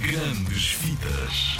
Grandes 0.00 0.72
Vidas. 0.80 1.58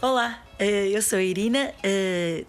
Olá, 0.00 0.40
eh, 0.56 0.88
eu 0.88 1.02
sou 1.02 1.18
a 1.18 1.22
Irina, 1.22 1.74
eh, 1.82 2.44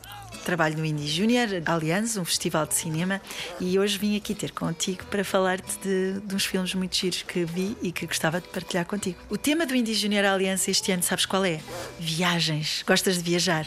trabalho 0.46 0.78
no 0.78 0.86
Indie 0.86 1.08
Junior 1.08 1.47
Allianz, 1.66 2.18
um 2.18 2.23
festival 2.23 2.68
de 2.68 2.76
cinema, 2.76 3.20
e 3.60 3.79
hoje 3.79 3.97
vim 3.97 4.15
aqui 4.15 4.36
ter 4.36 4.52
contigo 4.52 5.05
para 5.07 5.23
falar-te 5.23 5.76
de, 5.79 6.20
de 6.21 6.36
uns 6.36 6.46
filmes 6.46 6.76
muito 6.76 6.96
giros 6.96 7.23
que 7.23 7.44
vi 7.44 7.76
e 7.81 7.92
que 7.92 8.05
gostava 8.05 8.39
de 8.39 8.48
partilhar 8.48 8.86
contigo. 8.86 9.18
O 9.28 9.39
tema 9.39 9.66
do 9.66 9.76
Indie 9.76 9.96
Junior 9.96 10.26
Allianz 10.26 10.68
este 10.68 10.92
ano, 10.92 11.02
sabes 11.02 11.26
qual 11.26 11.44
é? 11.44 11.60
Viagens. 12.00 12.84
Gostas 12.86 13.18
de 13.18 13.24
viajar? 13.24 13.66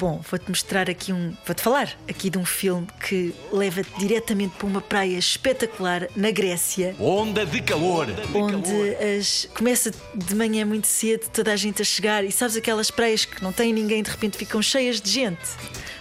Bom, 0.00 0.18
vou-te 0.30 0.48
mostrar 0.48 0.88
aqui 0.88 1.12
um. 1.12 1.36
Vou-te 1.44 1.60
falar 1.60 1.94
aqui 2.08 2.30
de 2.30 2.38
um 2.38 2.44
filme 2.46 2.88
que 3.06 3.34
leva-te 3.52 3.90
diretamente 3.98 4.54
para 4.56 4.66
uma 4.66 4.80
praia 4.80 5.18
espetacular 5.18 6.08
na 6.16 6.30
Grécia. 6.30 6.96
Onda 6.98 7.44
de 7.44 7.60
calor. 7.60 8.06
Onde 8.34 8.94
as, 8.96 9.46
começa 9.54 9.92
de 10.14 10.34
manhã 10.34 10.64
muito 10.64 10.86
cedo, 10.86 11.28
toda 11.28 11.52
a 11.52 11.56
gente 11.56 11.82
a 11.82 11.84
chegar, 11.84 12.24
e 12.24 12.32
sabes 12.32 12.56
aquelas 12.56 12.90
praias 12.90 13.26
que 13.26 13.42
não 13.42 13.52
têm 13.52 13.74
ninguém, 13.74 14.02
de 14.02 14.10
repente 14.10 14.38
ficam 14.38 14.62
cheias 14.62 15.02
de 15.02 15.10
gente. 15.10 15.50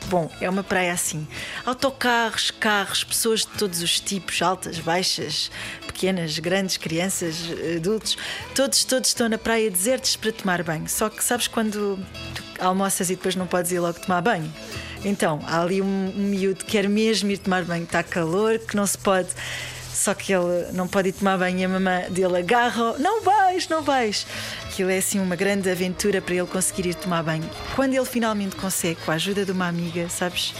Bom, 0.08 0.32
é 0.40 0.50
uma 0.50 0.64
praia 0.64 0.94
assim. 0.94 1.28
Autocarros, 1.66 2.52
carros, 2.52 3.04
pessoas 3.04 3.42
de 3.42 3.48
todos 3.48 3.82
os 3.82 4.00
tipos, 4.00 4.42
altas, 4.42 4.80
baixas, 4.80 5.52
pequenas, 5.86 6.40
grandes, 6.40 6.78
crianças, 6.78 7.36
adultos, 7.76 8.18
todos, 8.56 8.86
todos 8.86 9.10
estão 9.10 9.28
na 9.28 9.38
praia 9.38 9.70
desertos 9.70 10.16
para 10.16 10.32
tomar 10.32 10.64
banho. 10.64 10.88
Só 10.88 11.10
que 11.10 11.22
sabes 11.22 11.50
quando 11.50 12.00
tu 12.34 12.49
almoças 12.60 13.10
e 13.10 13.16
depois 13.16 13.36
não 13.36 13.48
podes 13.48 13.72
ir 13.72 13.80
logo 13.80 14.00
tomar 14.00 14.22
banho? 14.22 14.52
Então, 15.04 15.40
há 15.48 15.62
ali 15.62 15.82
um, 15.82 16.14
um 16.16 16.24
miúdo 16.24 16.66
que 16.66 16.72
quer 16.72 16.90
mesmo 16.90 17.32
ir 17.32 17.38
tomar 17.38 17.64
banho, 17.64 17.84
está 17.84 18.04
calor, 18.04 18.60
que 18.60 18.76
não 18.76 18.86
se 18.86 18.98
pode. 18.98 19.30
Só 19.94 20.14
que 20.14 20.34
ele 20.34 20.72
não 20.72 20.88
pode 20.88 21.10
ir 21.10 21.12
tomar 21.12 21.38
banho 21.38 21.60
e 21.60 21.66
a 21.66 21.70
mamã 21.70 22.04
dele 22.10 22.38
agarra, 22.38 22.98
não 23.00 23.22
vais, 23.22 23.68
não 23.68 23.82
vais. 23.82 24.26
Aquilo 24.66 24.90
é 24.90 24.98
assim 24.98 25.20
uma 25.20 25.36
grande 25.36 25.70
aventura 25.70 26.22
para 26.22 26.36
ele 26.36 26.48
conseguir 26.48 26.86
ir 26.86 26.96
tomar 26.96 27.22
banho. 27.22 27.50
Quando 27.76 27.94
ele 27.94 28.06
finalmente 28.06 28.56
consegue, 28.56 29.02
com 29.02 29.12
a 29.12 29.16
ajuda 29.16 29.44
de 29.44 29.52
uma 29.52 29.68
amiga, 29.68 30.08
sabes? 30.08 30.54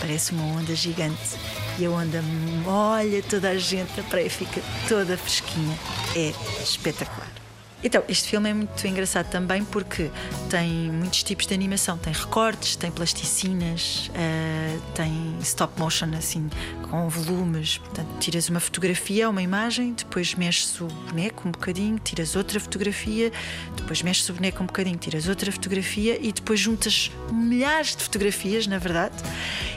Parece 0.00 0.32
uma 0.32 0.44
onda 0.58 0.74
gigante. 0.74 1.38
E 1.78 1.86
a 1.86 1.90
onda 1.90 2.20
molha 2.62 3.22
toda 3.22 3.50
a 3.50 3.56
gente, 3.56 3.98
a 3.98 4.02
praia 4.02 4.28
fica 4.28 4.60
toda 4.86 5.16
fresquinha. 5.16 5.78
É 6.14 6.32
espetacular. 6.62 7.43
Então, 7.84 8.02
este 8.08 8.30
filme 8.30 8.48
é 8.48 8.54
muito 8.54 8.86
engraçado 8.86 9.28
também 9.28 9.62
porque 9.62 10.10
tem 10.48 10.90
muitos 10.90 11.22
tipos 11.22 11.46
de 11.46 11.52
animação. 11.52 11.98
Tem 11.98 12.14
recortes, 12.14 12.76
tem 12.76 12.90
plasticinas, 12.90 14.10
uh, 14.14 14.80
tem 14.94 15.36
stop 15.42 15.78
motion, 15.78 16.08
assim, 16.16 16.48
com 16.90 17.06
volumes. 17.10 17.76
Portanto, 17.76 18.08
tiras 18.18 18.48
uma 18.48 18.58
fotografia, 18.58 19.28
uma 19.28 19.42
imagem, 19.42 19.92
depois 19.92 20.34
mexes 20.34 20.80
o 20.80 20.86
boneco 20.86 21.46
um 21.46 21.50
bocadinho, 21.50 21.98
tiras 21.98 22.34
outra 22.34 22.58
fotografia, 22.58 23.30
depois 23.76 24.00
mexes 24.00 24.26
o 24.30 24.32
boneco 24.32 24.62
um 24.62 24.66
bocadinho, 24.66 24.96
tiras 24.96 25.28
outra 25.28 25.52
fotografia 25.52 26.18
e 26.18 26.32
depois 26.32 26.58
juntas 26.58 27.10
milhares 27.30 27.94
de 27.94 28.02
fotografias, 28.02 28.66
na 28.66 28.78
verdade. 28.78 29.14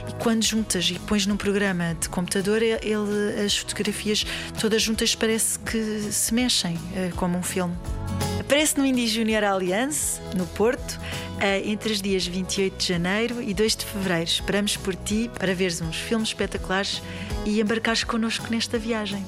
E 0.08 0.12
quando 0.22 0.42
juntas 0.42 0.90
e 0.90 0.98
pões 1.00 1.26
num 1.26 1.36
programa 1.36 1.94
de 2.00 2.08
computador, 2.08 2.62
ele, 2.62 3.44
as 3.44 3.54
fotografias 3.58 4.24
todas 4.58 4.80
juntas 4.80 5.14
parece 5.14 5.58
que 5.58 6.10
se 6.10 6.32
mexem, 6.32 6.74
uh, 6.74 7.14
como 7.14 7.36
um 7.36 7.42
filme. 7.42 7.76
Aparece 8.48 8.78
no 8.80 8.86
Indie 8.86 9.06
Junior 9.06 9.44
Alliance, 9.44 10.18
no 10.34 10.46
Porto, 10.46 10.98
entre 11.66 11.92
os 11.92 12.00
dias 12.00 12.26
28 12.26 12.78
de 12.78 12.86
janeiro 12.86 13.42
e 13.42 13.52
2 13.52 13.76
de 13.76 13.84
fevereiro. 13.84 14.24
Esperamos 14.24 14.74
por 14.74 14.94
ti 14.94 15.30
para 15.38 15.54
veres 15.54 15.82
uns 15.82 15.96
filmes 15.96 16.28
espetaculares 16.30 17.02
e 17.44 17.60
embarcares 17.60 18.04
connosco 18.04 18.46
nesta 18.50 18.78
viagem. 18.78 19.22